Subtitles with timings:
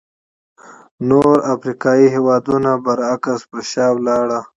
[1.09, 4.31] نور افریقایي هېوادونه برعکس پر شا لاړل.